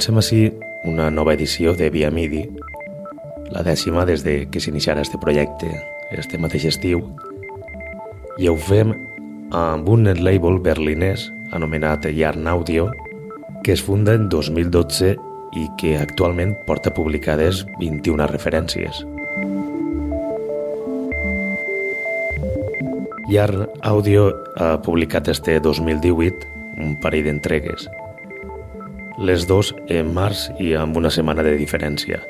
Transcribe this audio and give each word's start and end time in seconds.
Comencem 0.00 0.16
així 0.16 0.44
una 0.88 1.10
nova 1.12 1.34
edició 1.36 1.74
de 1.76 1.90
Via 1.92 2.08
Midi, 2.08 2.46
la 3.52 3.60
dècima 3.60 4.06
des 4.08 4.22
de 4.24 4.46
que 4.48 4.62
s'iniciarà 4.64 5.02
este 5.04 5.20
projecte, 5.20 5.68
este 6.16 6.40
mateix 6.40 6.64
estiu, 6.70 7.02
i 8.40 8.48
ho 8.48 8.54
fem 8.56 8.94
amb 9.52 9.92
un 9.92 10.06
net 10.08 10.22
label 10.24 10.56
berlinès 10.64 11.26
anomenat 11.52 12.08
Yarn 12.16 12.48
Audio, 12.48 12.88
que 13.60 13.76
es 13.76 13.84
funda 13.84 14.16
en 14.16 14.30
2012 14.32 15.12
i 15.60 15.68
que 15.76 15.98
actualment 16.00 16.56
porta 16.64 16.96
publicades 16.96 17.66
21 17.76 18.32
referències. 18.32 19.04
Yarn 23.28 23.68
Audio 23.82 24.30
ha 24.56 24.78
publicat 24.80 25.28
este 25.28 25.60
2018 25.60 26.56
un 26.80 26.96
parell 27.04 27.28
d'entregues, 27.28 27.90
les 29.20 29.44
dos 29.44 29.74
en 29.92 30.14
març 30.16 30.46
i 30.56 30.70
amb 30.80 30.96
una 30.96 31.10
setmana 31.12 31.44
de 31.44 31.52
diferència. 31.60 32.22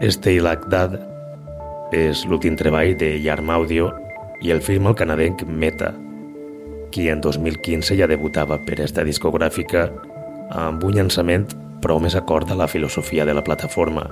Stay 0.00 0.40
Like 0.40 0.70
That 0.72 0.96
és 1.92 2.22
l'últim 2.24 2.56
treball 2.56 2.94
de 2.96 3.10
Yarm 3.20 3.50
Audio 3.52 3.90
i 4.40 4.54
el 4.54 4.62
film 4.64 4.88
el 4.88 4.96
canadenc 4.96 5.44
Meta, 5.44 5.90
qui 6.90 7.10
en 7.12 7.20
2015 7.20 7.98
ja 7.98 8.08
debutava 8.08 8.56
per 8.64 8.78
esta 8.80 9.04
discogràfica 9.04 9.90
amb 10.56 10.84
un 10.88 10.96
llançament 10.96 11.44
prou 11.84 12.00
més 12.00 12.16
acord 12.16 12.48
a 12.50 12.56
la 12.56 12.70
filosofia 12.70 13.26
de 13.28 13.34
la 13.36 13.44
plataforma, 13.44 14.06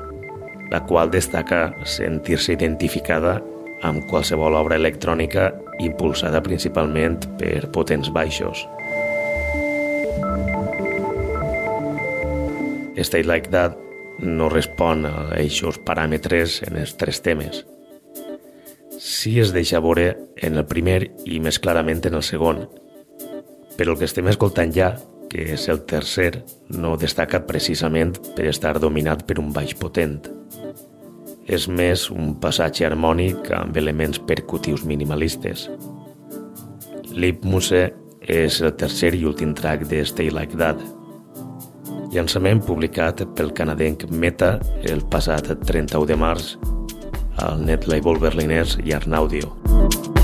la 0.71 0.83
qual 0.85 1.11
destaca 1.11 1.71
sentir-se 1.89 2.53
identificada 2.59 3.39
amb 3.89 4.05
qualsevol 4.13 4.59
obra 4.61 4.77
electrònica 4.77 5.49
impulsada 5.81 6.45
principalment 6.45 7.25
per 7.41 7.71
potents 7.73 8.13
baixos. 8.13 8.67
State 13.05 13.29
Like 13.29 13.51
That 13.51 13.77
no 14.21 14.49
respon 14.53 15.07
a 15.09 15.15
aquests 15.35 15.81
paràmetres 15.87 16.61
en 16.67 16.77
els 16.81 16.97
tres 17.01 17.23
temes. 17.25 17.65
Sí 19.01 19.39
es 19.41 19.55
deixa 19.57 19.81
veure 19.81 20.11
en 20.37 20.59
el 20.61 20.67
primer 20.69 21.01
i 21.25 21.41
més 21.41 21.59
clarament 21.59 22.03
en 22.05 22.19
el 22.19 22.25
segon, 22.27 22.67
però 23.79 23.95
el 23.95 24.01
que 24.01 24.05
estem 24.05 24.29
escoltant 24.29 24.75
ja, 24.77 24.91
que 25.31 25.47
és 25.55 25.69
el 25.73 25.85
tercer, 25.89 26.43
no 26.77 26.97
destaca 27.01 27.41
precisament 27.47 28.19
per 28.37 28.51
estar 28.51 28.75
dominat 28.83 29.25
per 29.25 29.39
un 29.41 29.55
baix 29.57 29.73
potent. 29.79 30.19
És 31.49 31.67
més 31.69 32.11
un 32.13 32.35
passatge 32.43 32.85
harmònic 32.87 33.49
amb 33.57 33.77
elements 33.81 34.21
percutius 34.27 34.85
minimalistes. 34.85 35.69
Lip 37.15 37.47
Muse 37.47 37.87
és 38.21 38.61
el 38.61 38.75
tercer 38.77 39.15
i 39.17 39.25
últim 39.25 39.55
track 39.57 39.89
de 39.89 40.05
Stay 40.05 40.29
Like 40.31 40.59
That, 40.61 40.83
llançament 42.15 42.63
publicat 42.67 43.23
pel 43.37 43.53
canadenc 43.57 44.09
Meta 44.11 44.57
el 44.91 45.05
passat 45.13 45.53
31 45.67 46.09
de 46.11 46.19
març 46.19 46.55
al 47.41 47.63
net 47.65 47.87
label 47.89 48.19
berlinès 48.21 48.79
Yarn 48.85 49.15
Audio. 49.15 49.55
d'un 49.61 50.20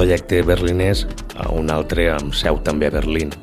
projecte 0.00 0.40
berlinès 0.40 1.02
a 1.36 1.50
un 1.52 1.68
altre 1.68 2.06
amb 2.08 2.32
seu 2.32 2.56
també 2.64 2.86
a 2.88 2.92
Berlín. 2.94 3.34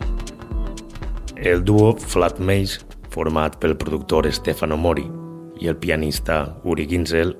El 1.37 1.61
duo 1.61 1.91
Flat 2.01 2.39
Maze, 2.41 2.79
format 3.13 3.59
pel 3.61 3.75
productor 3.77 4.25
Stefano 4.33 4.73
Mori 4.73 5.03
i 5.61 5.69
el 5.69 5.77
pianista 5.77 6.39
Uri 6.65 6.87
Ginzel, 6.89 7.35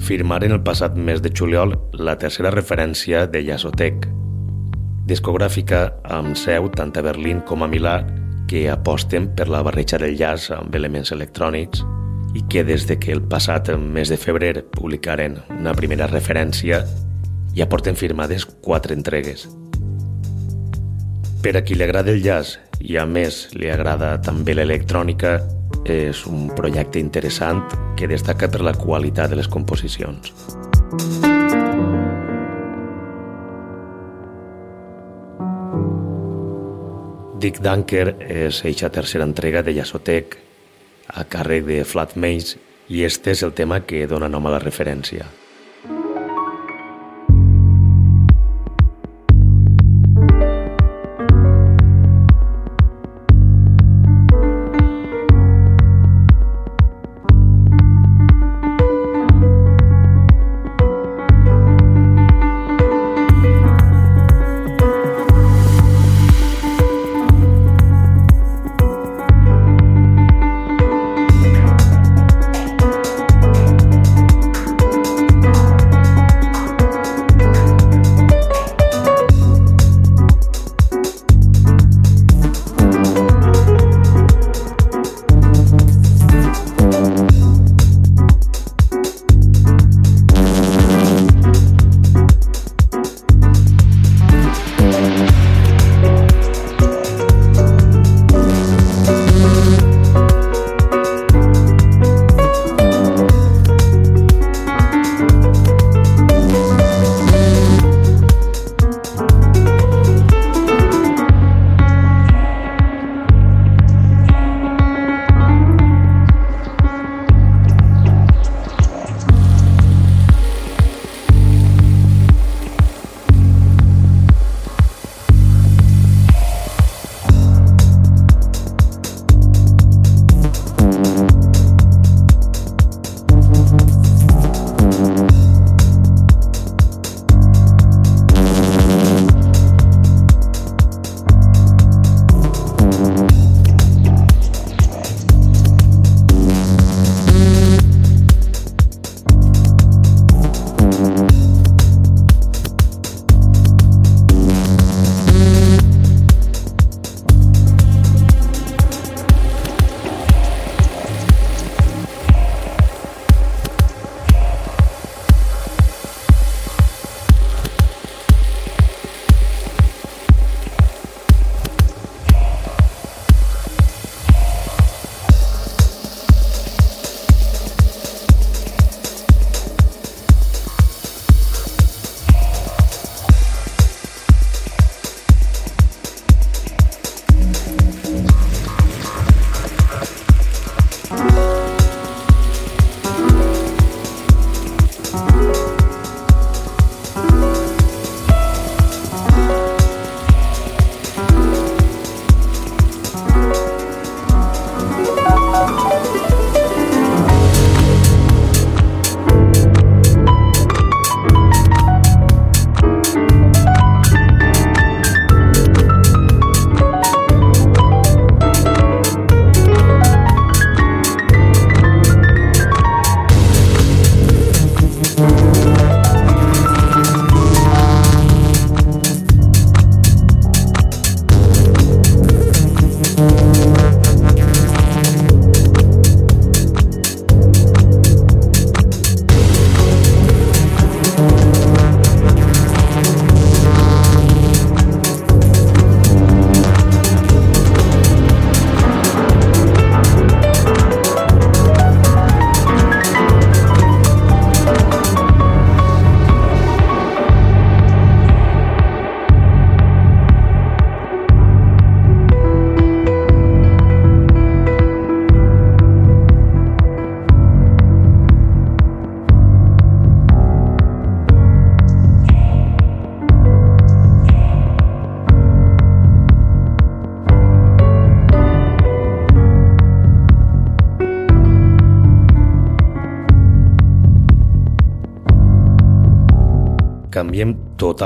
firmaren 0.00 0.54
el 0.56 0.62
passat 0.64 0.96
mes 0.96 1.20
de 1.20 1.28
juliol 1.28 1.74
la 1.92 2.16
tercera 2.16 2.54
referència 2.54 3.26
de 3.28 3.42
Jazzotech, 3.44 4.06
discogràfica 5.04 5.82
amb 6.08 6.40
seu 6.40 6.70
tant 6.72 6.96
a 6.96 7.04
Berlín 7.04 7.42
com 7.44 7.66
a 7.66 7.68
Milà 7.68 7.98
que 8.48 8.70
aposten 8.72 9.28
per 9.36 9.50
la 9.52 9.60
barreja 9.60 10.00
del 10.00 10.16
jazz 10.16 10.48
amb 10.56 10.72
elements 10.72 11.12
electrònics 11.12 11.84
i 12.32 12.46
que 12.48 12.64
des 12.64 12.88
de 12.88 12.96
que 12.96 13.12
el 13.12 13.20
passat 13.28 13.68
mes 13.76 14.08
de 14.08 14.16
febrer 14.16 14.54
publicaren 14.72 15.36
una 15.58 15.76
primera 15.76 16.08
referència 16.08 16.80
ja 17.56 17.66
porten 17.66 17.96
firmades 17.96 18.44
quatre 18.44 18.94
entregues. 18.94 19.48
Per 21.42 21.56
a 21.56 21.62
qui 21.64 21.76
li 21.78 21.84
agrada 21.86 22.12
el 22.12 22.22
jazz 22.22 22.58
i 22.84 22.98
a 23.00 23.06
més 23.08 23.46
li 23.56 23.70
agrada 23.72 24.16
també 24.20 24.54
l'electrònica, 24.54 25.38
és 25.86 26.24
un 26.26 26.50
projecte 26.50 26.98
interessant 26.98 27.62
que 27.96 28.08
destaca 28.10 28.50
per 28.50 28.60
la 28.66 28.74
qualitat 28.74 29.30
de 29.30 29.38
les 29.38 29.48
composicions. 29.48 30.32
Dick 37.40 37.62
Dunker 37.62 38.16
és 38.26 38.62
eixa 38.66 38.90
tercera 38.90 39.24
entrega 39.28 39.62
de 39.62 39.76
Jazzotech 39.76 40.36
a 41.14 41.24
càrrec 41.30 41.66
de 41.68 41.82
Flat 41.86 42.16
Maze 42.18 42.58
i 42.90 43.04
este 43.06 43.30
és 43.36 43.42
el 43.46 43.54
tema 43.54 43.84
que 43.86 44.06
dona 44.10 44.28
nom 44.28 44.46
a 44.46 44.56
la 44.56 44.62
referència. 44.62 45.45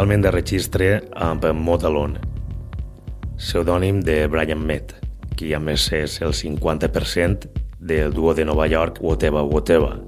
Totalment 0.00 0.22
de 0.24 0.30
registre 0.32 0.86
amb 1.20 1.42
Modalon, 1.60 2.14
pseudònim 3.36 3.98
de 4.00 4.14
Brian 4.32 4.62
Met, 4.64 4.94
qui 5.36 5.50
a 5.52 5.58
més 5.60 5.90
és 5.92 6.14
el 6.24 6.32
50% 6.32 7.44
del 7.84 8.14
duo 8.16 8.32
de 8.32 8.46
Nova 8.48 8.64
York 8.64 9.02
Whatever 9.04 9.42
Whatever. 9.44 9.98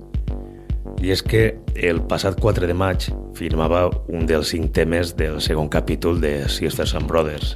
I 1.05 1.13
és 1.13 1.21
que 1.21 1.43
el 1.77 2.01
passat 2.09 2.41
4 2.41 2.71
de 2.71 2.73
maig 2.73 3.11
firmava 3.37 3.83
un 4.09 4.25
dels 4.25 4.55
cinc 4.55 4.73
temes 4.73 5.13
del 5.21 5.43
segon 5.45 5.69
capítol 5.69 6.25
de 6.25 6.49
Sisters 6.49 6.97
and 6.97 7.05
Brothers, 7.05 7.53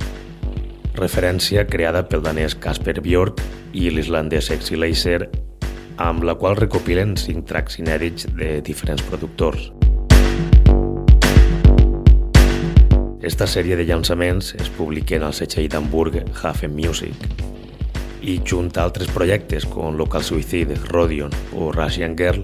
referència 1.01 1.65
creada 1.65 2.05
pel 2.05 2.21
danès 2.21 2.53
Casper 2.53 2.99
Björk 3.01 3.41
i 3.73 3.89
l'islandès 3.89 4.53
Sexy 4.53 4.77
amb 5.97 6.23
la 6.23 6.37
qual 6.37 6.61
recopilen 6.61 7.17
cinc 7.17 7.49
tracks 7.49 7.81
inèdits 7.81 8.29
de 8.37 8.61
diferents 8.61 9.01
productors. 9.09 9.73
Esta 13.27 13.49
sèrie 13.51 13.75
de 13.75 13.83
llançaments 13.83 14.53
es 14.55 14.69
publiquen 14.71 15.25
al 15.27 15.33
setxell 15.35 15.67
d'Hamburg 15.73 16.21
Hafen 16.47 16.71
Music 16.77 17.25
i 18.23 18.37
junt 18.47 18.71
a 18.77 18.85
altres 18.87 19.11
projectes 19.11 19.67
com 19.67 19.99
Local 19.99 20.23
Suicide, 20.23 20.77
Rodion 20.93 21.35
o 21.59 21.73
Russian 21.75 22.15
Girl 22.15 22.39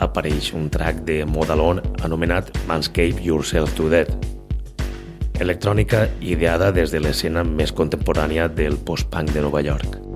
apareix 0.00 0.54
un 0.56 0.70
track 0.72 1.04
de 1.04 1.18
Modalon 1.28 1.82
anomenat 2.00 2.48
Manscape 2.64 3.20
Yourself 3.20 3.76
to 3.76 3.92
Death, 3.92 4.16
electrònica 5.36 6.06
ideada 6.24 6.72
des 6.72 6.96
de 6.96 7.04
l'escena 7.04 7.44
més 7.44 7.76
contemporània 7.76 8.48
del 8.48 8.80
post-punk 8.80 9.36
de 9.36 9.44
Nova 9.44 9.60
York. 9.60 10.09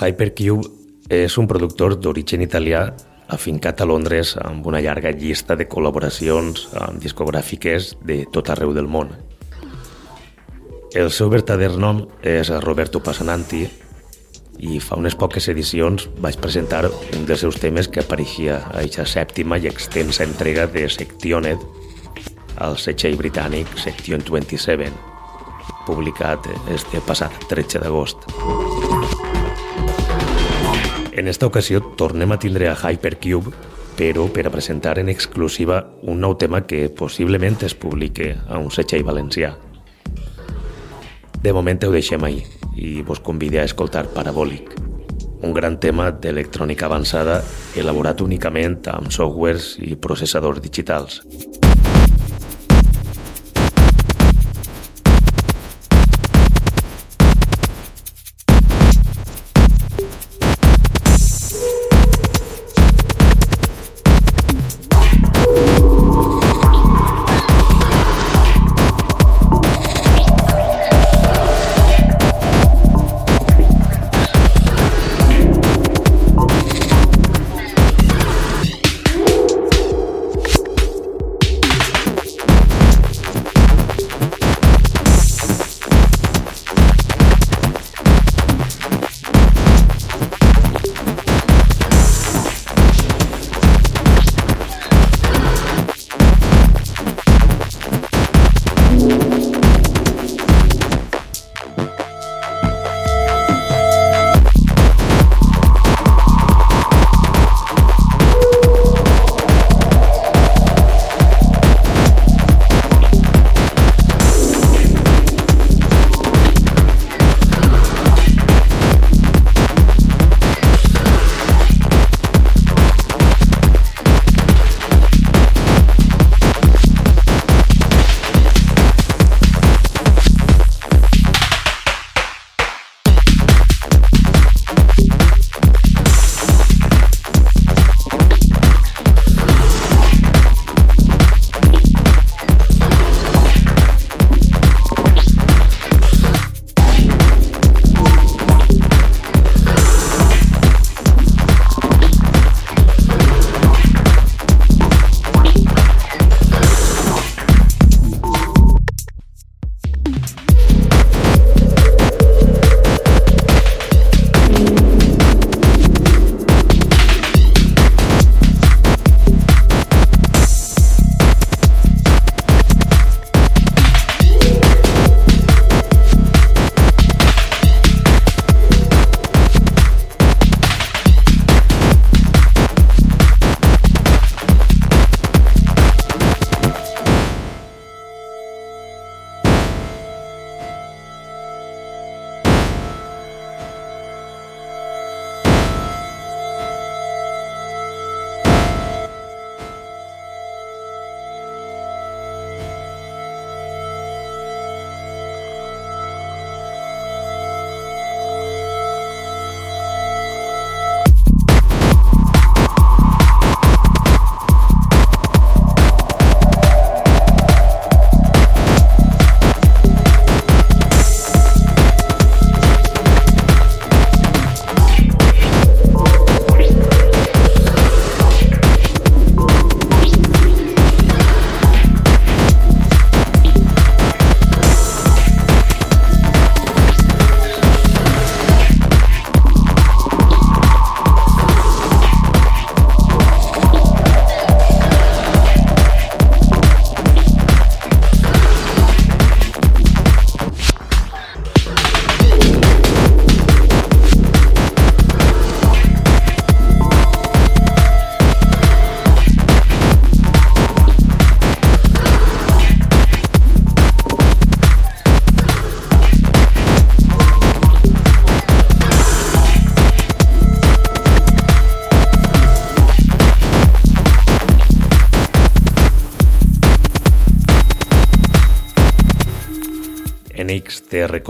Hypercube 0.00 0.64
és 1.12 1.34
un 1.36 1.48
productor 1.50 1.98
d'origen 2.00 2.40
italià 2.40 2.86
afincat 3.30 3.82
a 3.82 3.86
Londres 3.86 4.32
amb 4.40 4.64
una 4.66 4.80
llarga 4.80 5.12
llista 5.12 5.56
de 5.58 5.66
col·laboracions 5.68 6.70
amb 6.80 7.02
discogràfiques 7.02 7.92
de 8.06 8.22
tot 8.32 8.48
arreu 8.48 8.72
del 8.72 8.88
món. 8.88 9.12
El 10.96 11.12
seu 11.12 11.28
verdader 11.30 11.74
nom 11.76 12.00
és 12.26 12.48
Roberto 12.64 13.02
Passananti 13.04 13.66
i 14.60 14.80
fa 14.80 14.96
unes 14.98 15.14
poques 15.20 15.46
edicions 15.52 16.08
vaig 16.24 16.40
presentar 16.40 16.86
un 16.88 17.28
dels 17.28 17.44
seus 17.44 17.60
temes 17.60 17.88
que 17.88 18.00
apareixia 18.02 18.58
a 18.64 18.80
aquesta 18.80 19.06
sèptima 19.06 19.60
i 19.60 19.68
extensa 19.68 20.24
entrega 20.24 20.66
de 20.66 20.88
Sectioned 20.88 21.62
al 22.56 22.76
setxell 22.80 23.20
britànic 23.20 23.76
Section 23.78 24.24
27, 24.24 24.90
publicat 25.86 26.50
este 26.72 27.04
passat 27.06 27.36
13 27.52 27.84
d'agost. 27.84 28.69
En 31.12 31.26
esta 31.26 31.46
ocasió 31.46 31.80
tornem 31.98 32.30
a 32.30 32.38
tindre 32.38 32.68
a 32.70 32.76
Hypercube, 32.78 33.50
però 33.98 34.28
per 34.32 34.46
a 34.46 34.52
presentar 34.54 34.98
en 35.00 35.08
exclusiva 35.10 35.82
un 36.02 36.20
nou 36.22 36.36
tema 36.38 36.62
que 36.66 36.86
possiblement 36.88 37.58
es 37.66 37.74
publique 37.74 38.36
a 38.48 38.58
un 38.62 38.70
setxell 38.70 39.02
valencià. 39.04 39.56
De 41.42 41.52
moment 41.52 41.82
ho 41.84 41.90
deixem 41.90 42.22
ahir 42.24 42.44
i 42.76 43.02
vos 43.02 43.20
convide 43.20 43.58
a 43.60 43.66
escoltar 43.66 44.06
Parabolic, 44.14 44.70
un 45.42 45.54
gran 45.56 45.80
tema 45.80 46.10
d'electrònica 46.12 46.86
avançada 46.86 47.40
elaborat 47.76 48.20
únicament 48.22 48.78
amb 48.92 49.10
softwares 49.10 49.74
i 49.82 49.96
processadors 49.96 50.62
digitals. 50.62 51.22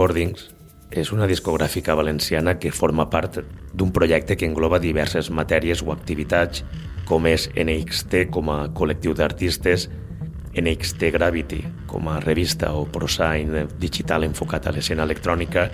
Recordings 0.00 0.46
és 0.96 1.10
una 1.12 1.26
discogràfica 1.28 1.92
valenciana 1.92 2.54
que 2.56 2.70
forma 2.72 3.04
part 3.12 3.34
d'un 3.76 3.90
projecte 3.92 4.32
que 4.40 4.46
engloba 4.48 4.78
diverses 4.80 5.28
matèries 5.28 5.82
o 5.84 5.92
activitats 5.92 6.62
com 7.04 7.28
és 7.28 7.44
NXT 7.52 8.30
com 8.32 8.48
a 8.48 8.70
col·lectiu 8.72 9.12
d'artistes, 9.12 9.90
NXT 10.56 11.12
Gravity 11.18 11.60
com 11.90 12.08
a 12.08 12.16
revista 12.24 12.72
o 12.72 12.86
prosain 12.88 13.68
digital 13.76 14.24
enfocat 14.24 14.70
a 14.70 14.72
l'escena 14.72 15.04
electrònica 15.04 15.68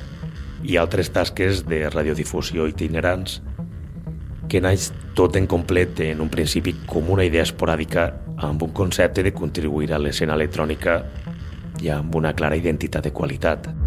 i 0.66 0.74
altres 0.74 1.14
tasques 1.14 1.62
de 1.70 1.84
radiodifusió 1.86 2.66
itinerants 2.66 3.38
que 4.50 4.58
naix 4.58 4.90
tot 5.14 5.38
en 5.38 5.46
complet 5.46 6.02
en 6.10 6.26
un 6.26 6.34
principi 6.34 6.74
com 6.82 7.14
una 7.14 7.30
idea 7.30 7.46
esporàdica 7.46 8.10
amb 8.42 8.66
un 8.66 8.74
concepte 8.74 9.22
de 9.22 9.36
contribuir 9.38 9.94
a 9.94 10.02
l'escena 10.02 10.34
electrònica 10.34 11.04
i 11.78 11.94
amb 11.94 12.18
una 12.18 12.34
clara 12.34 12.58
identitat 12.58 13.06
de 13.06 13.14
qualitat. 13.14 13.85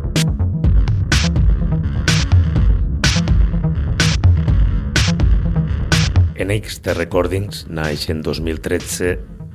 NX 6.39 6.79
The 6.79 6.93
Recordings 6.93 7.65
naix 7.67 8.05
en 8.07 8.21
2013 8.23 9.09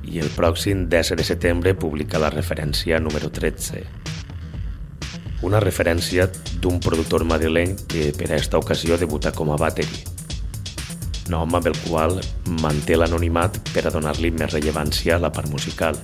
i 0.05 0.19
el 0.21 0.27
pròxim 0.35 0.83
10 0.85 1.15
de 1.17 1.23
setembre 1.25 1.71
publica 1.73 2.19
la 2.21 2.29
referència 2.29 2.99
número 3.01 3.31
13. 3.33 3.81
Una 5.49 5.61
referència 5.63 6.27
d'un 6.61 6.77
productor 6.79 7.25
madrileny 7.25 7.73
que 7.89 8.11
per 8.13 8.27
a 8.29 8.35
aquesta 8.35 8.61
ocasió 8.61 8.99
debuta 9.01 9.31
com 9.33 9.49
a 9.49 9.57
Battery, 9.57 10.03
nom 11.33 11.57
amb 11.57 11.71
el 11.71 11.77
qual 11.87 12.19
manté 12.61 12.99
l'anonimat 13.01 13.57
per 13.71 13.87
a 13.87 13.93
donar-li 13.95 14.29
més 14.37 14.53
rellevància 14.53 15.17
a 15.17 15.23
la 15.25 15.33
part 15.33 15.49
musical, 15.49 15.97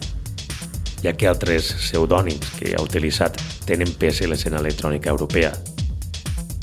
ja 1.05 1.13
que 1.13 1.29
altres 1.29 1.75
pseudònims 1.77 2.55
que 2.57 2.73
ha 2.73 2.81
utilitzat 2.81 3.37
tenen 3.69 3.93
pes 4.01 4.25
a 4.25 4.31
l'escena 4.33 4.57
electrònica 4.65 5.13
europea, 5.13 5.53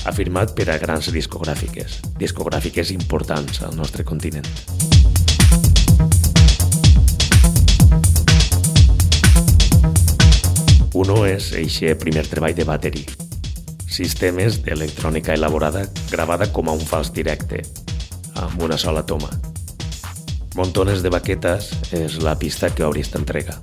ha 0.05 0.11
firmat 0.15 0.53
per 0.55 0.69
a 0.71 0.77
grans 0.79 1.09
discogràfiques, 1.11 1.99
discogràfiques 2.19 2.91
importants 2.95 3.61
al 3.65 3.75
nostre 3.75 4.05
continent. 4.07 4.47
Uno 10.99 11.23
és 11.27 11.51
eixe 11.55 11.93
primer 11.99 12.25
treball 12.27 12.55
de 12.57 12.65
Battery, 12.67 13.05
sistemes 13.87 14.61
d'electrònica 14.65 15.35
elaborada 15.37 15.85
gravada 16.11 16.49
com 16.51 16.67
a 16.67 16.75
un 16.75 16.83
fals 16.83 17.13
directe, 17.15 17.63
amb 18.35 18.63
una 18.63 18.77
sola 18.77 19.05
toma. 19.05 19.31
Montones 20.57 21.03
de 21.05 21.11
baquetes 21.13 21.71
és 21.95 22.19
la 22.23 22.35
pista 22.39 22.73
que 22.73 22.83
obri 22.83 23.05
esta 23.05 23.21
entrega. 23.21 23.59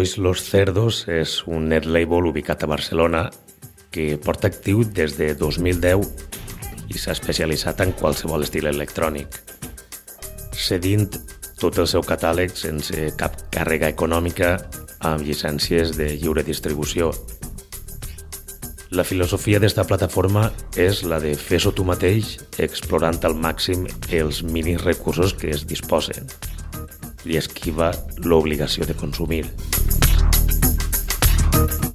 Sois 0.00 0.16
Los 0.16 0.40
Cerdos 0.48 1.02
és 1.12 1.32
un 1.44 1.66
net 1.68 1.84
label 1.84 2.24
ubicat 2.30 2.62
a 2.64 2.68
Barcelona 2.70 3.26
que 3.92 4.14
porta 4.16 4.48
actiu 4.48 4.80
des 4.80 5.18
de 5.18 5.26
2010 5.36 6.06
i 6.88 6.96
s'ha 6.96 7.12
especialitzat 7.12 7.82
en 7.84 7.92
qualsevol 7.98 8.46
estil 8.46 8.70
electrònic, 8.70 9.36
cedint 10.56 11.04
tot 11.60 11.76
el 11.76 11.88
seu 11.92 12.00
catàleg 12.00 12.56
sense 12.56 13.10
cap 13.20 13.36
càrrega 13.52 13.90
econòmica 13.92 14.54
amb 15.10 15.20
llicències 15.26 15.92
de 15.98 16.06
lliure 16.14 16.46
distribució. 16.48 17.10
La 18.96 19.04
filosofia 19.04 19.60
d'esta 19.60 19.84
plataforma 19.84 20.46
és 20.80 21.04
la 21.04 21.20
de 21.20 21.34
fer-ho 21.36 21.74
tu 21.76 21.84
mateix 21.84 22.38
explorant 22.56 23.20
al 23.28 23.36
màxim 23.36 23.84
els 24.08 24.40
minis 24.48 24.80
recursos 24.80 25.36
que 25.36 25.52
es 25.52 25.68
disposen 25.68 26.32
li 27.24 27.36
esquiva 27.36 27.90
l'obligació 28.24 28.86
de 28.88 28.94
consumir. 28.94 29.44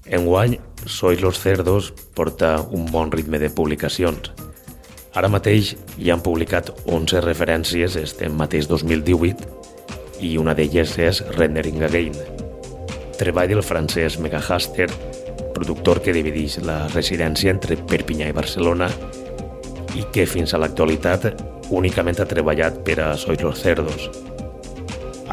Enguany, 0.06 0.60
Sois 0.86 1.22
los 1.22 1.40
Cerdos 1.40 1.94
porta 2.14 2.62
un 2.62 2.86
bon 2.92 3.12
ritme 3.12 3.40
de 3.40 3.50
publicacions. 3.50 4.32
Ara 5.18 5.32
mateix 5.32 5.74
hi 5.98 6.12
han 6.14 6.22
publicat 6.22 6.70
11 6.86 7.24
referències 7.26 7.96
este 7.98 8.30
mateix 8.30 8.68
2018 8.70 10.22
i 10.22 10.36
una 10.38 10.54
d'elles 10.54 10.94
és 11.02 11.24
Rendering 11.38 11.82
Again. 11.88 12.14
Treball 13.18 13.56
del 13.56 13.64
francès 13.64 14.20
Megahaster, 14.20 14.90
productor 15.56 16.04
que 16.04 16.14
divideix 16.14 16.60
la 16.68 16.84
residència 16.92 17.56
entre 17.56 17.80
Perpinyà 17.80 18.30
i 18.30 18.36
Barcelona 18.36 18.92
i 19.96 20.06
que 20.14 20.28
fins 20.28 20.54
a 20.54 20.62
l'actualitat 20.62 21.32
únicament 21.74 22.20
ha 22.20 22.30
treballat 22.30 22.84
per 22.86 23.00
a 23.02 23.14
Sois 23.18 23.42
los 23.42 23.64
Cerdos. 23.64 24.12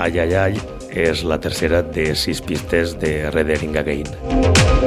Ay 0.02 0.18
Ay 0.18 0.32
Ay 0.34 0.56
és 0.98 1.22
la 1.22 1.38
tercera 1.38 1.78
de 1.86 2.08
sis 2.18 2.42
pistes 2.42 2.96
de 2.98 3.30
Redering 3.30 3.78
Again. 3.78 4.81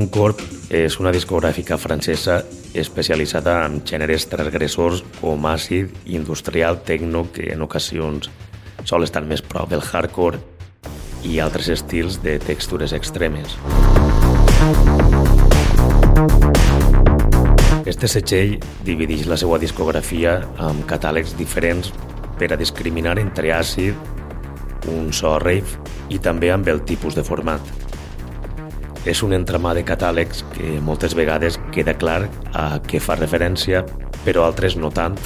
Tripalium 0.00 0.08
Corp 0.08 0.40
és 0.72 0.94
una 1.00 1.10
discogràfica 1.12 1.76
francesa 1.76 2.38
especialitzada 2.72 3.66
en 3.66 3.82
gèneres 3.84 4.24
transgressors 4.30 5.02
com 5.18 5.44
àcid, 5.44 5.90
industrial, 6.06 6.78
tecno, 6.86 7.26
que 7.32 7.50
en 7.52 7.60
ocasions 7.60 8.30
sol 8.84 9.04
estar 9.04 9.22
més 9.28 9.42
prop 9.42 9.68
del 9.68 9.82
hardcore 9.82 10.40
i 11.24 11.40
altres 11.40 11.68
estils 11.68 12.20
de 12.22 12.38
textures 12.38 12.94
extremes. 12.96 13.58
Este 17.84 18.08
setxell 18.08 18.56
divideix 18.86 19.26
la 19.28 19.36
seva 19.36 19.58
discografia 19.58 20.38
amb 20.56 20.86
catàlegs 20.88 21.36
diferents 21.36 21.92
per 22.38 22.54
a 22.54 22.56
discriminar 22.56 23.18
entre 23.18 23.52
àcid, 23.52 23.94
un 24.88 25.12
so 25.12 25.36
rave 25.38 25.76
i 26.08 26.18
també 26.18 26.54
amb 26.54 26.68
el 26.72 26.86
tipus 26.88 27.18
de 27.18 27.26
format 27.26 27.89
és 29.08 29.22
un 29.24 29.32
entramà 29.32 29.72
de 29.76 29.84
catàlegs 29.86 30.42
que 30.52 30.76
moltes 30.84 31.14
vegades 31.16 31.56
queda 31.72 31.96
clar 31.96 32.26
a 32.52 32.80
què 32.84 33.00
fa 33.00 33.16
referència, 33.16 33.84
però 34.26 34.44
altres 34.44 34.76
no 34.76 34.90
tant, 34.92 35.16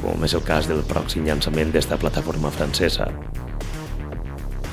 com 0.00 0.24
és 0.26 0.34
el 0.34 0.42
cas 0.46 0.66
del 0.70 0.82
pròxim 0.88 1.28
llançament 1.28 1.70
d'esta 1.70 1.98
plataforma 2.00 2.50
francesa. 2.50 3.10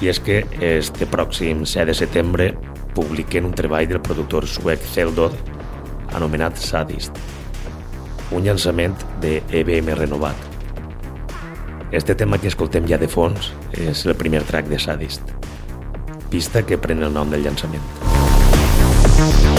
I 0.02 0.10
és 0.10 0.20
que 0.22 0.44
este 0.62 1.08
pròxim 1.10 1.66
7 1.66 1.88
de 1.92 1.98
setembre 1.98 2.52
publiquen 2.98 3.46
un 3.46 3.54
treball 3.54 3.88
del 3.90 4.02
productor 4.02 4.48
suec 4.50 4.82
Celdod 4.82 5.36
anomenat 6.18 6.58
Sadist, 6.58 7.18
un 8.32 8.46
llançament 8.46 8.98
de 9.22 9.42
EBM 9.52 9.94
renovat. 9.98 10.36
Este 11.92 12.16
tema 12.16 12.40
que 12.42 12.50
escoltem 12.50 12.88
ja 12.90 12.98
de 12.98 13.08
fons 13.08 13.54
és 13.78 14.06
el 14.06 14.18
primer 14.20 14.44
track 14.50 14.68
de 14.68 14.80
Sadist, 14.82 15.24
pista 16.32 16.66
que 16.66 16.80
pren 16.82 17.06
el 17.06 17.14
nom 17.14 17.30
del 17.32 17.46
llançament. 17.46 18.27
Don't 19.18 19.44
know. 19.44 19.58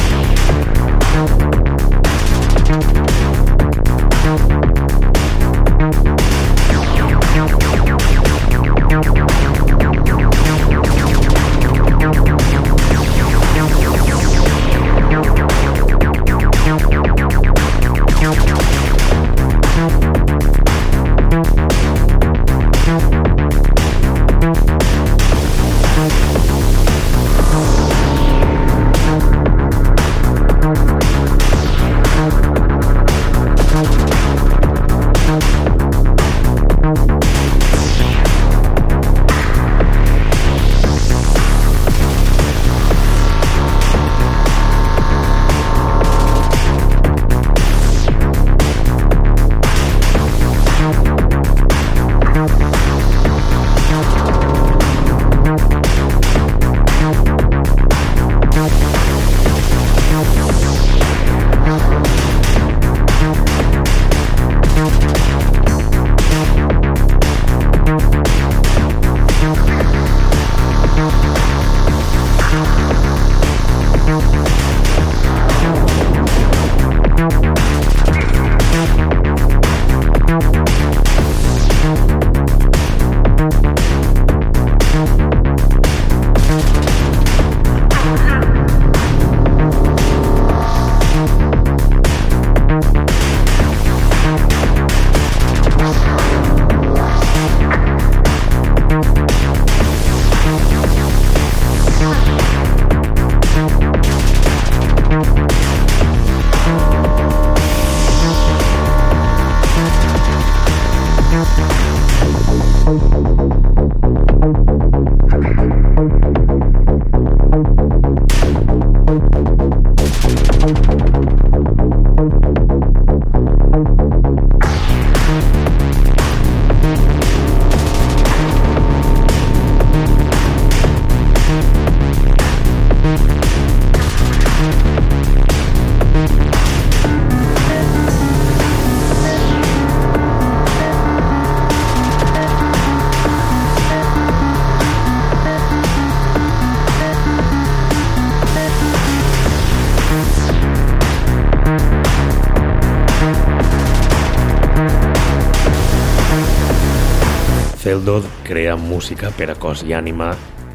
Crea 158.48 158.76
música 158.80 159.28
per 159.36 159.50
a 159.52 159.58
cos 159.60 159.82
i 159.84 159.92
ànima 159.92 160.30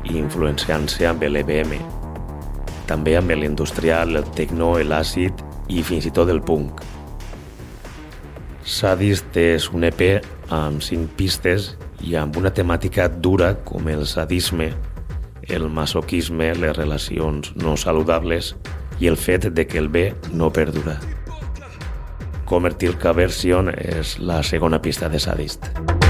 i 0.06 0.20
influenciant-se 0.20 1.08
amb 1.10 1.24
l'EBM, 1.26 1.74
també 2.86 3.16
amb 3.18 3.34
l'industrial, 3.34 4.14
el 4.20 4.28
techno, 4.38 4.76
l'àcid 4.78 5.42
i 5.74 5.82
fins 5.82 6.06
i 6.06 6.12
tot 6.14 6.30
el 6.30 6.44
punk. 6.46 6.84
Sadist 8.64 9.34
és 9.42 9.72
un 9.74 9.88
EP 9.90 10.04
amb 10.54 10.84
cinc 10.86 11.16
pistes 11.18 11.74
i 12.04 12.14
amb 12.20 12.38
una 12.38 12.54
temàtica 12.54 13.08
dura 13.10 13.56
com 13.66 13.90
el 13.90 14.06
sadisme, 14.06 14.70
el 15.50 15.68
masoquisme, 15.68 16.54
les 16.54 16.78
relacions 16.78 17.56
no 17.58 17.74
saludables 17.76 18.54
i 19.02 19.10
el 19.10 19.18
fet 19.18 19.50
de 19.50 19.66
que 19.68 19.82
el 19.82 19.90
bé 19.90 20.12
no 20.32 20.52
perdura. 20.54 21.00
Comertil 22.46 22.96
Version 23.16 23.74
és 23.74 24.20
la 24.20 24.44
segona 24.44 24.80
pista 24.80 25.10
de 25.10 25.20
Sadist. 25.20 26.03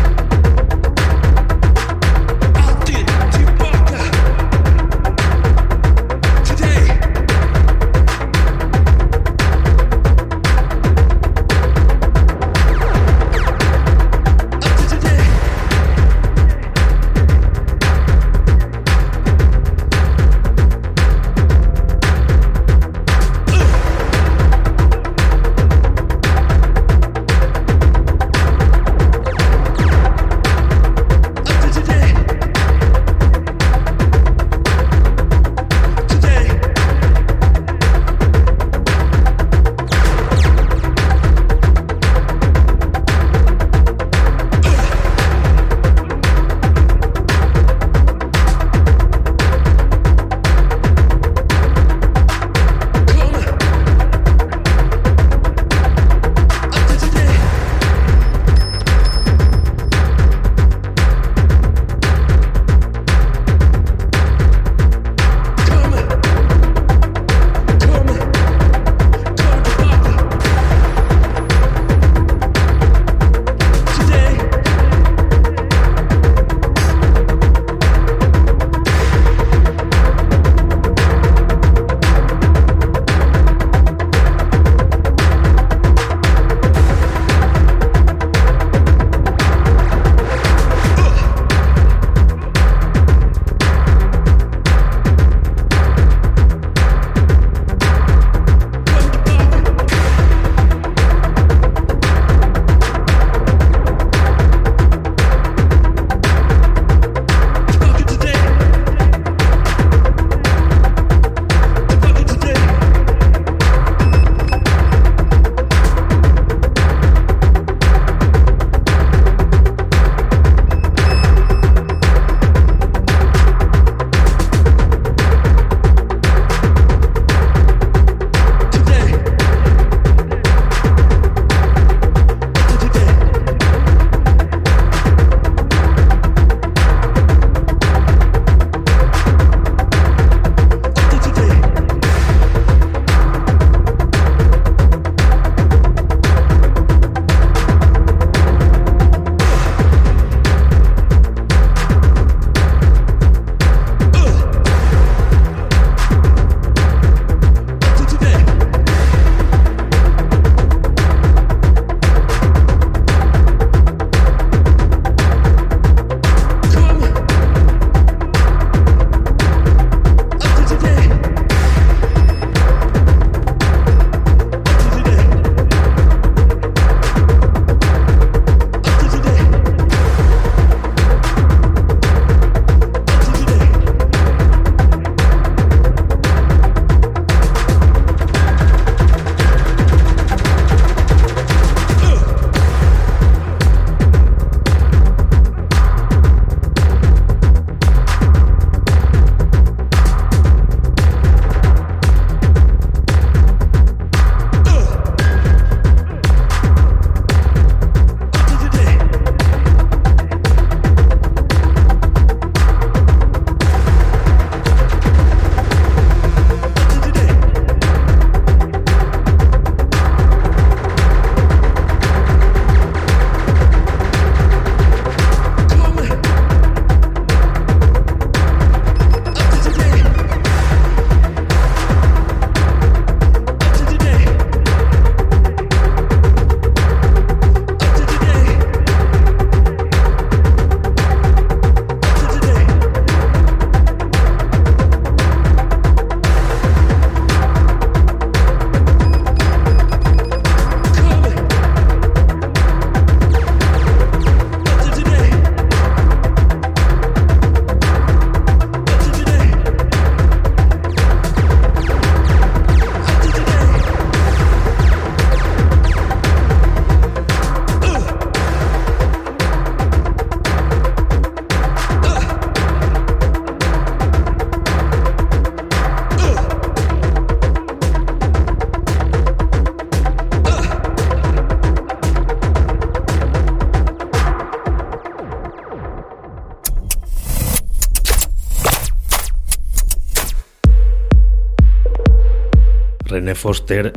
René 293.23 293.37
Foster 293.39 293.93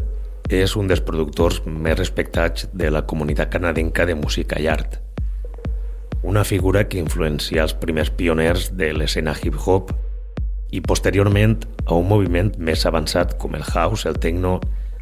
és 0.55 0.73
un 0.79 0.87
dels 0.87 1.01
productors 1.03 1.57
més 1.67 1.97
respectats 1.99 2.69
de 2.71 2.93
la 2.95 3.01
comunitat 3.11 3.51
canadenca 3.51 4.05
de 4.07 4.15
música 4.15 4.61
i 4.63 4.69
art. 4.71 5.01
Una 6.23 6.45
figura 6.47 6.85
que 6.87 7.01
influencia 7.03 7.65
els 7.65 7.75
primers 7.75 8.13
pioners 8.15 8.69
de 8.79 8.93
l'escena 8.95 9.35
hip-hop 9.35 9.91
i 10.71 10.79
posteriorment 10.79 11.59
a 11.89 11.99
un 11.99 12.07
moviment 12.07 12.53
més 12.71 12.87
avançat 12.87 13.35
com 13.43 13.59
el 13.59 13.67
house, 13.67 14.07
el 14.07 14.23
techno 14.23 14.61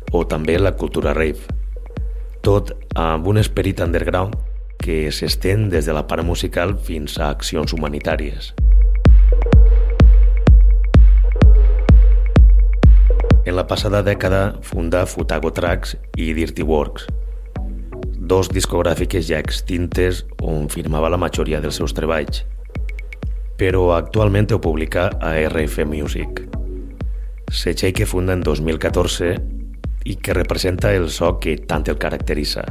o 0.09 0.25
també 0.25 0.57
la 0.57 0.73
cultura 0.73 1.13
rave. 1.13 1.45
Tot 2.41 2.73
amb 2.97 3.29
un 3.29 3.45
esperit 3.45 3.85
underground 3.85 4.41
que 4.81 5.03
s'estén 5.13 5.69
des 5.69 5.85
de 5.85 5.93
la 5.93 6.09
part 6.09 6.25
musical 6.25 6.79
fins 6.81 7.21
a 7.21 7.29
accions 7.29 7.77
humanitàries. 7.77 8.55
En 13.45 13.59
la 13.59 13.67
passada 13.69 14.01
dècada 14.01 14.55
funda 14.65 15.03
Futago 15.05 15.51
Tracks 15.53 15.99
i 16.17 16.31
Dirty 16.33 16.65
Works, 16.65 17.05
dos 18.17 18.49
discogràfiques 18.49 19.27
ja 19.29 19.37
extintes 19.45 20.23
on 20.41 20.71
firmava 20.73 21.11
la 21.13 21.19
majoria 21.21 21.61
dels 21.61 21.77
seus 21.77 21.93
treballs, 21.93 22.41
però 23.61 23.91
actualment 23.99 24.49
ho 24.57 24.61
publica 24.65 25.11
a 25.21 25.35
RF 25.43 25.85
Music. 25.85 26.41
Setxell 27.53 27.93
que 27.93 28.09
funda 28.09 28.33
en 28.33 28.41
2014 28.41 29.35
i 30.09 30.17
que 30.17 30.41
representa 30.41 30.95
el 30.97 31.11
so 31.13 31.35
que 31.37 31.59
tant 31.69 31.85
el 31.93 32.01
caracteritza, 32.01 32.65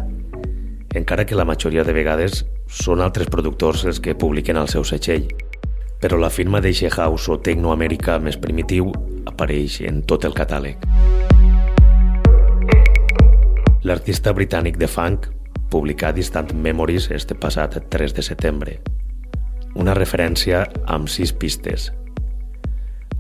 encara 0.98 1.28
que 1.30 1.38
la 1.38 1.46
majoria 1.46 1.86
de 1.86 1.94
vegades 1.94 2.48
són 2.66 3.06
altres 3.06 3.30
productors 3.30 3.86
els 3.86 4.02
que 4.02 4.18
publiquen 4.18 4.58
el 4.58 4.74
seu 4.74 4.82
setxell, 4.82 5.30
però 6.04 6.18
la 6.20 6.30
firma 6.30 6.60
d'eixe 6.60 6.90
house 6.92 7.32
o 7.32 7.38
tecnoamèrica 7.40 8.18
més 8.20 8.36
primitiu 8.36 8.90
apareix 9.30 9.78
en 9.88 10.02
tot 10.04 10.26
el 10.28 10.36
catàleg. 10.36 10.84
L'artista 13.88 14.34
britànic 14.36 14.76
de 14.82 14.92
funk 14.92 15.30
publicà 15.72 16.12
Distant 16.12 16.52
Memories 16.68 17.08
este 17.16 17.40
passat 17.40 17.80
3 17.96 18.18
de 18.20 18.28
setembre, 18.28 18.78
una 19.80 19.96
referència 19.96 20.66
amb 20.92 21.08
sis 21.08 21.32
pistes. 21.32 21.94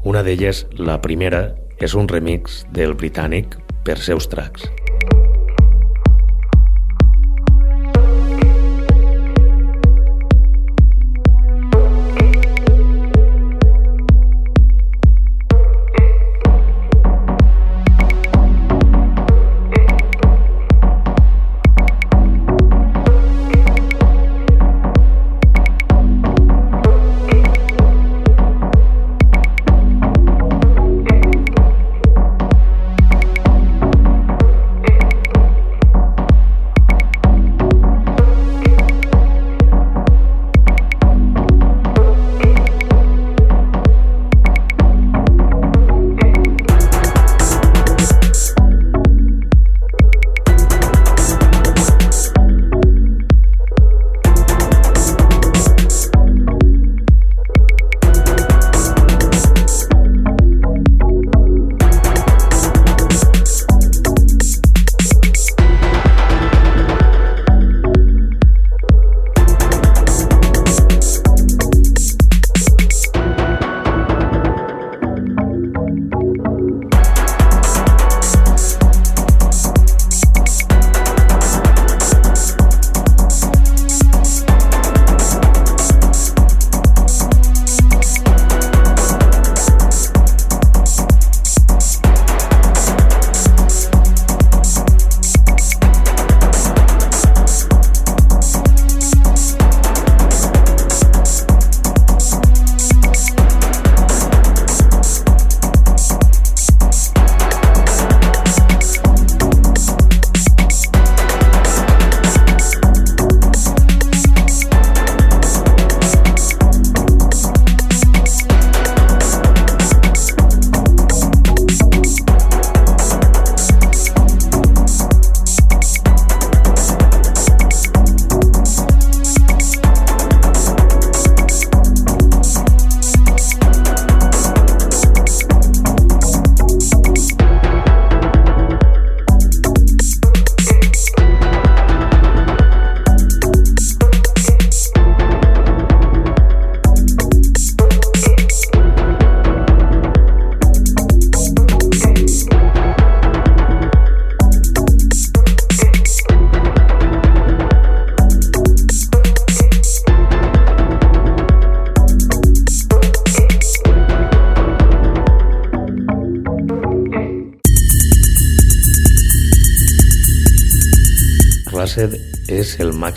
Una 0.03 0.19
d'elles, 0.27 0.65
la 0.75 0.99
primera, 0.99 1.53
és 1.79 1.95
un 1.95 2.11
remix 2.11 2.65
del 2.75 2.99
britànic 2.99 3.55
per 3.87 3.95
seus 3.95 4.27
tracks. 4.27 4.67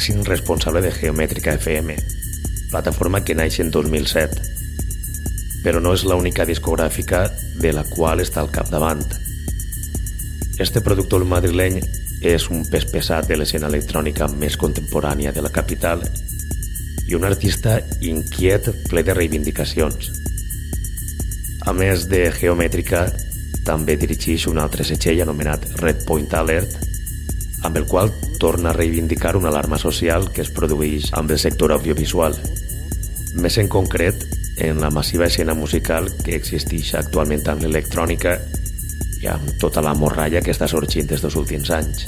Màxim 0.07 0.22
responsable 0.22 0.80
de 0.82 0.92
Geomètrica 0.92 1.54
FM, 1.59 1.96
plataforma 2.70 3.24
que 3.24 3.34
naix 3.34 3.59
en 3.59 3.72
2007, 3.74 4.38
però 5.64 5.80
no 5.82 5.94
és 5.96 6.04
l'única 6.07 6.44
discogràfica 6.46 7.24
de 7.59 7.72
la 7.74 7.82
qual 7.82 8.22
està 8.22 8.38
al 8.38 8.52
capdavant. 8.54 9.02
Este 10.62 10.78
productor 10.80 11.24
madrileny 11.26 11.80
és 12.22 12.46
un 12.54 12.62
pes 12.70 12.86
pesat 12.86 13.26
de 13.26 13.34
l'escena 13.34 13.66
electrònica 13.66 14.28
més 14.30 14.54
contemporània 14.57 15.32
de 15.34 15.42
la 15.42 15.50
capital 15.50 16.07
i 17.09 17.18
un 17.18 17.26
artista 17.26 17.80
inquiet 17.98 18.70
ple 18.86 19.02
de 19.02 19.16
reivindicacions. 19.18 20.12
A 21.66 21.74
més 21.74 22.07
de 22.07 22.28
Geomètrica, 22.30 23.09
també 23.66 23.98
dirigeix 23.98 24.46
un 24.46 24.62
altre 24.62 24.86
setxell 24.86 25.26
anomenat 25.26 25.66
Red 25.82 26.07
Point 26.07 26.30
Alert, 26.38 26.78
amb 27.66 27.82
el 27.82 27.90
qual 27.90 28.14
torna 28.39 28.70
a 28.70 28.76
reivindicar 28.76 29.37
una 29.37 29.49
alarma 29.49 29.78
social 29.78 30.30
que 30.32 30.43
es 30.43 30.51
produeix 30.51 31.11
amb 31.12 31.30
el 31.30 31.39
sector 31.39 31.72
audiovisual. 31.72 32.37
Més 33.37 33.59
en 33.59 33.68
concret, 33.68 34.24
en 34.57 34.80
la 34.80 34.91
massiva 34.91 35.26
escena 35.26 35.55
musical 35.55 36.09
que 36.24 36.37
existeix 36.37 36.95
actualment 36.97 37.45
amb 37.53 37.64
l'electrònica 37.64 38.39
i 39.20 39.28
amb 39.32 39.57
tota 39.61 39.82
la 39.84 39.95
morralla 39.95 40.41
que 40.41 40.55
està 40.55 40.68
sorgint 40.68 41.09
des 41.11 41.24
dels 41.24 41.37
últims 41.37 41.70
anys. 41.76 42.07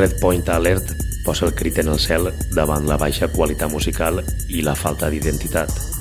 Red 0.00 0.18
Point 0.20 0.48
Alert 0.48 0.94
posa 1.24 1.46
el 1.46 1.54
crit 1.54 1.78
en 1.82 1.90
el 1.92 1.98
cel 2.00 2.30
davant 2.56 2.86
la 2.88 2.96
baixa 2.96 3.28
qualitat 3.28 3.70
musical 3.70 4.22
i 4.48 4.62
la 4.64 4.74
falta 4.74 5.10
d'identitat. 5.12 5.99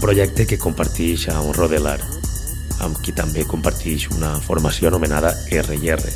Un 0.00 0.06
projecte 0.06 0.46
que 0.48 0.56
comparteix 0.56 1.26
amb 1.28 1.50
Rodelar, 1.52 1.98
amb 2.86 2.96
qui 3.04 3.12
també 3.12 3.42
comparteix 3.44 4.06
una 4.14 4.30
formació 4.40 4.88
anomenada 4.88 5.34
R&R. 5.52 6.14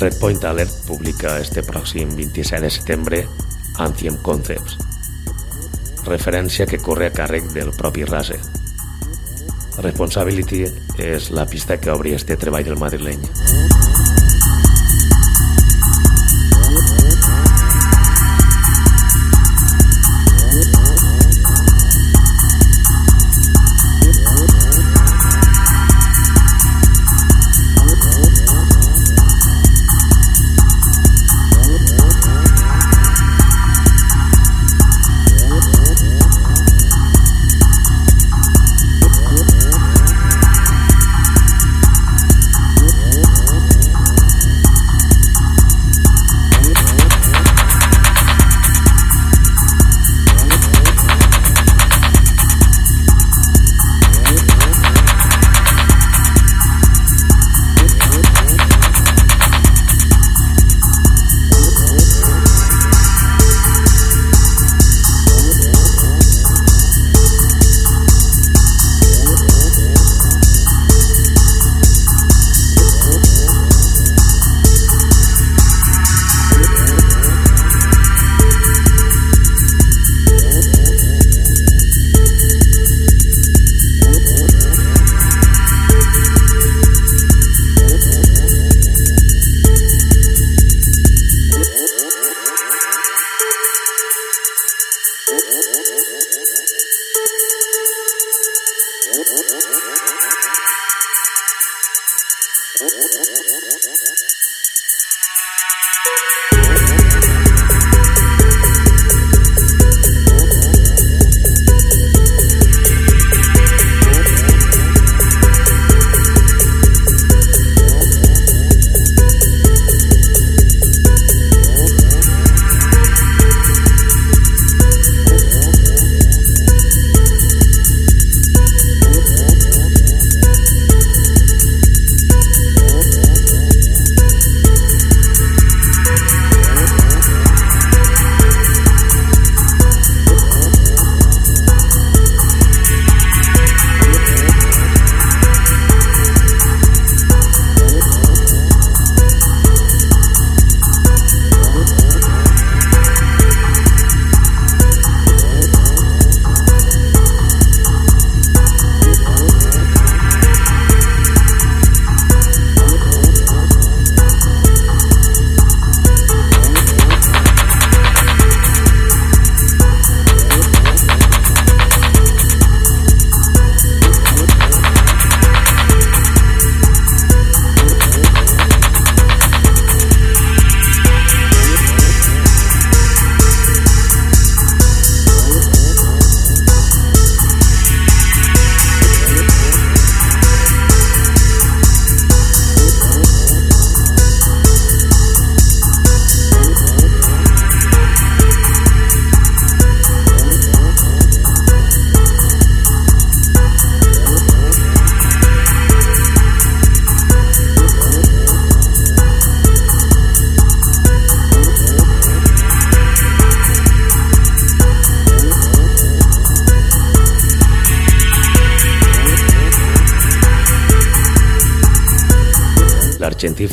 Redpoint 0.00 0.42
Alert 0.50 0.82
publica 0.88 1.36
este 1.38 1.62
pròxim 1.62 2.10
27 2.18 2.64
de 2.66 2.72
setembre 2.74 3.22
Anthem 3.86 4.18
Concepts, 4.18 4.74
referència 6.10 6.66
que 6.66 6.82
corre 6.82 7.06
a 7.06 7.14
càrrec 7.14 7.52
del 7.54 7.70
propi 7.78 8.02
Rase. 8.02 8.40
Responsibility 9.78 10.64
és 10.98 11.30
la 11.30 11.46
pista 11.46 11.78
que 11.78 11.94
obri 11.94 12.18
este 12.18 12.34
treball 12.34 12.66
del 12.66 12.82
madrileny. 12.82 13.89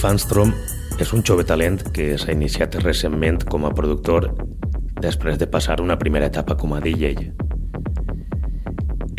Fanstrom 0.08 0.54
és 1.04 1.10
un 1.12 1.20
jove 1.28 1.44
talent 1.44 1.82
que 1.92 2.14
s'ha 2.16 2.32
iniciat 2.32 2.78
recentment 2.80 3.42
com 3.52 3.66
a 3.68 3.74
productor 3.76 4.30
després 5.04 5.36
de 5.42 5.50
passar 5.52 5.82
una 5.84 5.98
primera 6.00 6.30
etapa 6.32 6.56
com 6.56 6.72
a 6.72 6.80
DJ. 6.80 7.34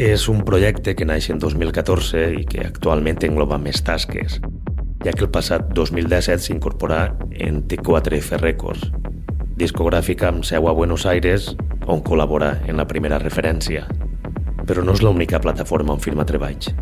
És 0.00 0.24
un 0.32 0.40
projecte 0.48 0.94
que 0.96 1.04
naix 1.04 1.28
en 1.28 1.42
2014 1.42 2.22
i 2.40 2.46
que 2.48 2.64
actualment 2.64 3.20
engloba 3.28 3.60
més 3.60 3.82
tasques, 3.84 4.38
ja 5.04 5.12
que 5.12 5.26
el 5.26 5.30
passat 5.34 5.68
2017 5.76 6.46
s'incorporà 6.46 7.02
en 7.36 7.60
T4F 7.68 8.40
Records, 8.40 8.88
discogràfica 9.60 10.32
amb 10.32 10.48
seu 10.48 10.70
a 10.72 10.76
Buenos 10.78 11.04
Aires, 11.04 11.50
on 11.84 12.00
col·labora 12.00 12.54
en 12.64 12.80
la 12.80 12.88
primera 12.88 13.20
referència. 13.20 13.84
Però 14.64 14.80
no 14.80 14.96
és 14.96 15.04
l'única 15.04 15.44
plataforma 15.44 15.98
on 15.98 16.00
firma 16.00 16.24
treballs. 16.24 16.72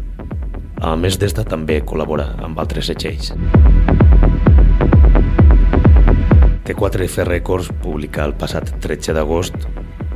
A 0.86 0.94
més 0.94 1.18
d'esta, 1.18 1.42
també 1.42 1.80
col·labora 1.82 2.30
amb 2.44 2.62
altres 2.62 2.92
setxells. 2.92 3.32
T4F 6.67 7.23
Records 7.29 7.69
publica 7.79 8.25
el 8.27 8.33
passat 8.35 8.73
13 8.83 9.14
d'agost 9.14 9.55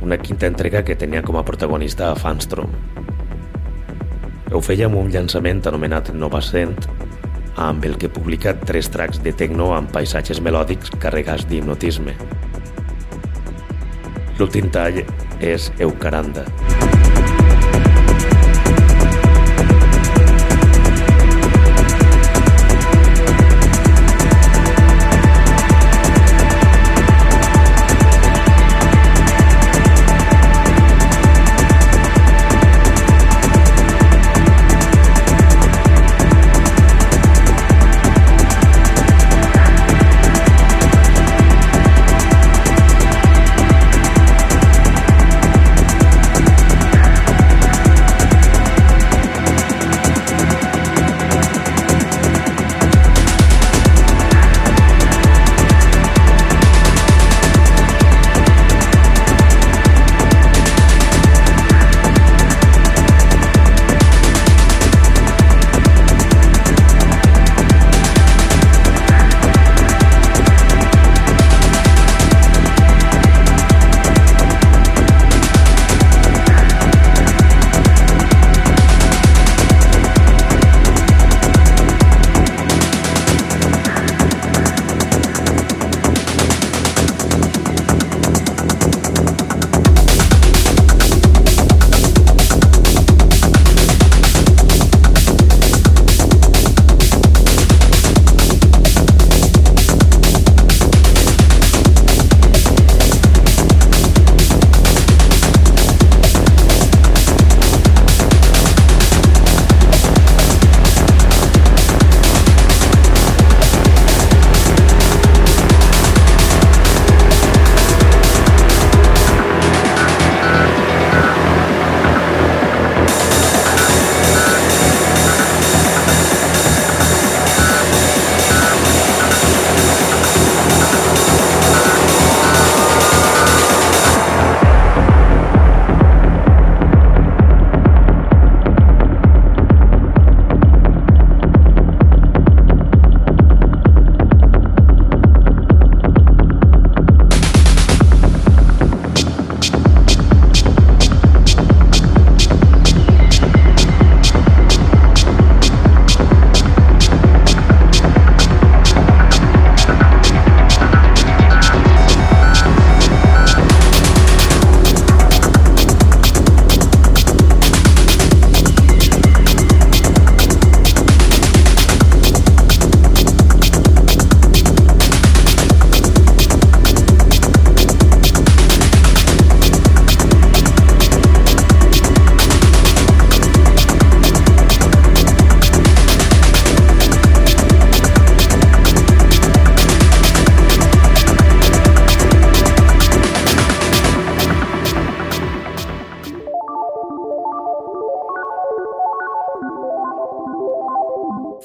una 0.03 0.17
quinta 0.19 0.49
entrega 0.49 0.81
que 0.83 0.97
tenia 0.99 1.21
com 1.23 1.37
a 1.39 1.45
protagonista 1.47 2.09
a 2.11 2.17
Fanstrom. 2.19 2.73
Ho 4.51 4.59
feia 4.59 4.89
amb 4.89 4.99
un 4.99 5.07
llançament 5.13 5.63
anomenat 5.71 6.11
Nova 6.11 6.43
Cent, 6.43 6.75
amb 7.55 7.87
el 7.87 7.95
que 8.01 8.11
publica 8.11 8.57
tres 8.59 8.91
tracks 8.91 9.23
de 9.23 9.31
techno 9.31 9.71
amb 9.77 9.95
paisatges 9.95 10.43
melòdics 10.43 10.91
carregats 10.99 11.47
d'hipnotisme. 11.47 12.19
L'últim 14.41 14.67
tall 14.75 15.05
és 15.39 15.71
Eucaranda. 15.79 16.49
Eucaranda. 16.49 16.80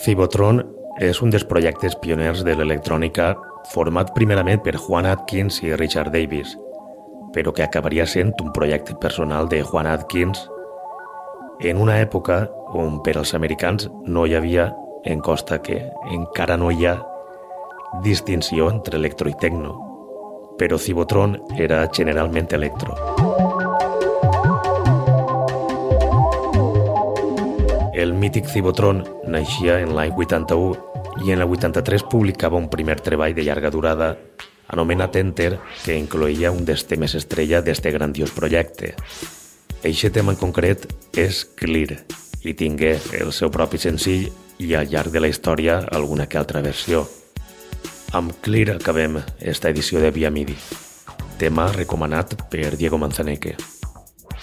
Cibotron 0.06 0.60
és 1.02 1.18
un 1.18 1.32
dels 1.34 1.42
projectes 1.50 1.96
pioners 1.98 2.44
de 2.46 2.52
l'electrònica 2.54 3.32
format 3.72 4.12
primerament 4.14 4.60
per 4.62 4.76
Juan 4.78 5.08
Atkins 5.10 5.56
i 5.66 5.72
Richard 5.74 6.12
Davis, 6.14 6.52
però 7.34 7.50
que 7.50 7.64
acabaria 7.64 8.06
sent 8.06 8.30
un 8.38 8.52
projecte 8.54 8.94
personal 9.02 9.50
de 9.50 9.64
Juan 9.66 9.88
Atkins 9.90 10.44
en 11.66 11.82
una 11.82 11.98
època 11.98 12.44
on 12.78 13.00
per 13.02 13.16
als 13.18 13.34
americans 13.34 13.88
no 14.06 14.28
hi 14.30 14.36
havia, 14.38 14.68
en 15.02 15.18
costa 15.18 15.58
que 15.58 15.80
encara 16.14 16.54
no 16.54 16.70
hi 16.70 16.86
ha, 16.86 17.00
distinció 18.06 18.70
entre 18.70 19.02
electro 19.02 19.26
i 19.26 19.34
tecno, 19.42 19.74
però 20.54 20.78
Cibotron 20.78 21.34
era 21.58 21.82
generalment 21.90 22.54
electro. 22.54 23.35
El 27.96 28.12
mític 28.12 28.44
Cibotron 28.44 28.98
naixia 29.24 29.78
en 29.80 29.94
l'any 29.96 30.10
81 30.12 31.22
i 31.24 31.32
en 31.32 31.40
el 31.40 31.48
83 31.48 32.02
publicava 32.12 32.58
un 32.60 32.66
primer 32.68 32.98
treball 33.00 33.32
de 33.32 33.46
llarga 33.46 33.70
durada 33.72 34.10
anomenat 34.68 35.14
Enter, 35.16 35.54
que 35.80 35.96
incloïa 35.96 36.50
un 36.52 36.66
dels 36.68 36.84
temes 36.90 37.14
estrella 37.16 37.62
d'este 37.64 37.88
grandiós 37.94 38.34
projecte. 38.36 38.92
Eixe 39.80 40.10
tema 40.12 40.34
en 40.34 40.36
concret 40.36 40.84
és 41.16 41.46
Clear 41.56 42.02
i 42.44 42.52
tingué 42.52 42.98
el 43.16 43.32
seu 43.32 43.48
propi 43.54 43.80
senzill 43.80 44.28
i 44.60 44.74
al 44.76 44.92
llarg 44.92 45.14
de 45.14 45.22
la 45.24 45.30
història 45.32 45.78
alguna 45.88 46.26
que 46.28 46.36
altra 46.36 46.60
versió. 46.60 47.06
Amb 48.12 48.36
Clear 48.44 48.74
acabem 48.76 49.22
esta 49.40 49.72
edició 49.72 50.04
de 50.04 50.10
Via 50.12 50.28
Midi. 50.28 50.58
Tema 51.40 51.70
recomanat 51.72 52.36
per 52.52 52.76
Diego 52.76 53.00
Manzaneque. 53.00 53.56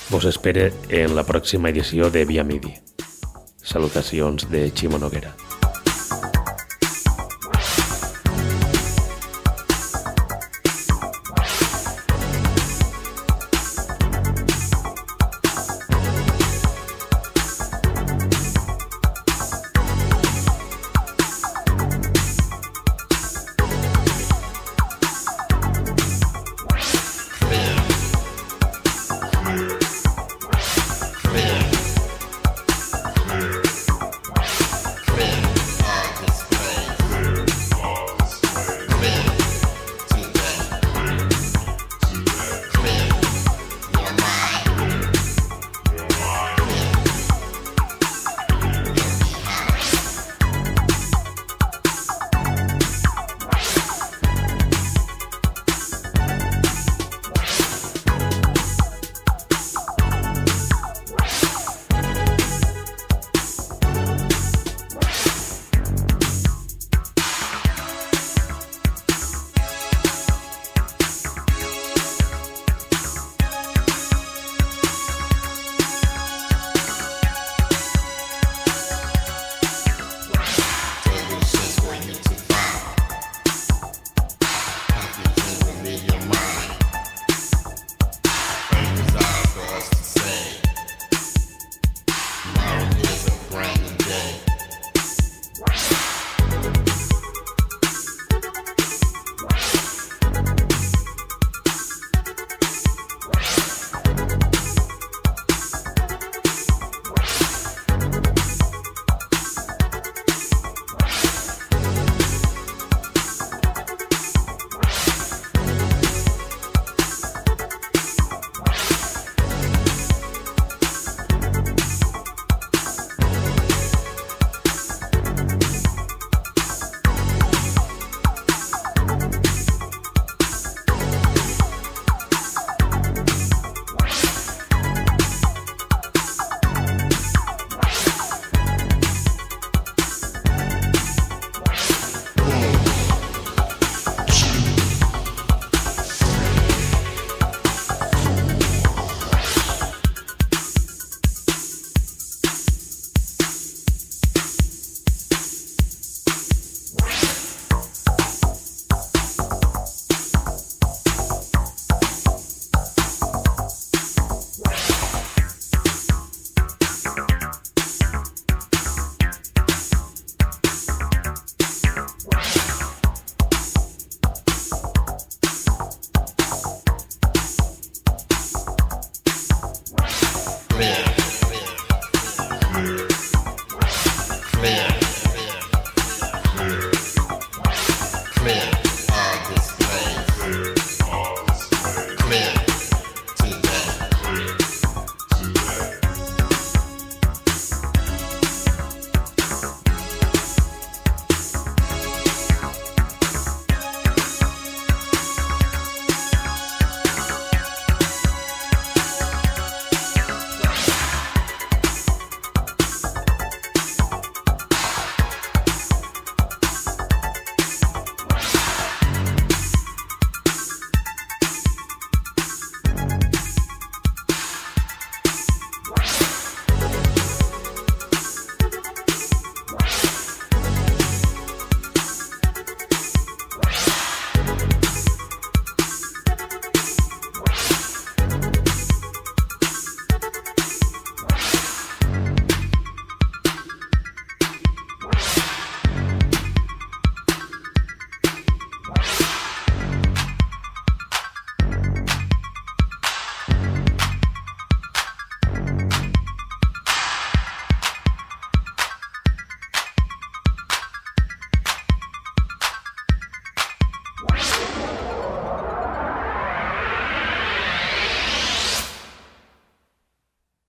Vos 0.10 0.26
espere 0.26 0.72
en 0.90 1.14
la 1.14 1.22
pròxima 1.22 1.70
edició 1.70 2.10
de 2.10 2.26
Via 2.26 2.44
Midi. 2.44 2.74
Salutacions 3.64 4.50
de 4.52 4.70
Ximo 4.76 5.00
Noguera. 5.00 5.34